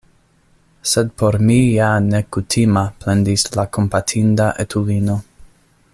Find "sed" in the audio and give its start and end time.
0.91-1.11